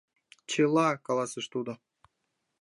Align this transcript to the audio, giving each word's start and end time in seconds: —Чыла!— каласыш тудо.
—Чыла!— 0.49 0.87
каласыш 1.05 1.45
тудо. 1.53 1.73